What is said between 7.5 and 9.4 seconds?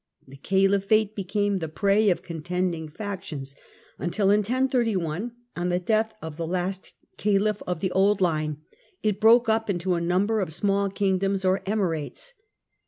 of the old line, it